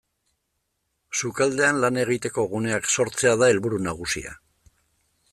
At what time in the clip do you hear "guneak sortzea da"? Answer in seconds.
2.53-3.51